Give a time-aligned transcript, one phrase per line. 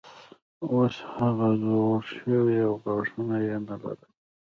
[0.71, 4.03] اوس هغه زوړ شوی و او غاښونه یې نه لرل.